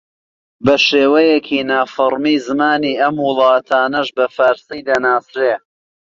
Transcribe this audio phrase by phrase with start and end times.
[0.65, 5.53] بە شێوەیەکی نافەرمی زمانی ئەم وڵاتانەش بە فارسی دەناسرێ